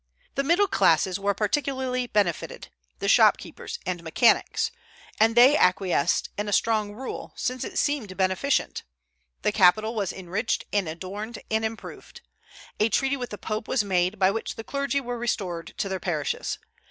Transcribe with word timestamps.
The 0.33 0.41
middle 0.43 0.65
classes 0.65 1.19
were 1.19 1.35
particularly 1.35 2.07
benefited, 2.07 2.69
the 2.97 3.07
shopkeepers 3.07 3.77
and 3.85 4.01
mechanics, 4.03 4.71
and 5.19 5.35
they 5.35 5.55
acquiesced 5.55 6.29
in 6.39 6.49
a 6.49 6.53
strong 6.53 6.93
rule, 6.95 7.33
since 7.35 7.63
it 7.63 7.77
seemed 7.77 8.17
beneficent. 8.17 8.81
The 9.43 9.51
capital 9.51 9.93
was 9.93 10.11
enriched 10.11 10.65
and 10.73 10.89
adorned 10.89 11.37
and 11.51 11.63
improved. 11.63 12.21
A 12.79 12.89
treaty 12.89 13.15
with 13.15 13.29
the 13.29 13.37
Pope 13.37 13.67
was 13.67 13.83
made, 13.83 14.17
by 14.17 14.31
which 14.31 14.55
the 14.55 14.63
clergy 14.63 14.99
were 14.99 15.19
restored 15.19 15.75
to 15.77 15.87
their 15.87 15.99
parishes. 15.99 16.57